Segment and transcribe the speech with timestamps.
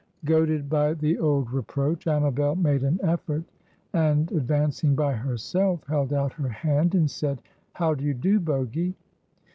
[0.25, 3.43] Goaded by the old reproach, Amabel made an effort,
[3.93, 7.39] and, advancing by herself, held out her hand, and said,
[7.73, 8.95] "How do you do, Bogy?"